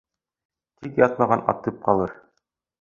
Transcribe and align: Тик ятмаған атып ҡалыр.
Тик 0.85 0.97
ятмаған 1.03 1.45
атып 1.55 1.81
ҡалыр. 1.87 2.19